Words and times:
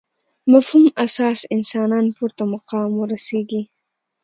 مفهوم 0.51 0.85
اساس 1.05 1.39
انسانان 1.55 2.05
پورته 2.17 2.43
مقام 2.53 2.91
ورسېږي. 2.97 3.61